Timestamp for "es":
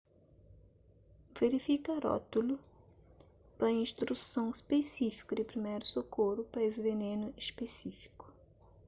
6.67-6.75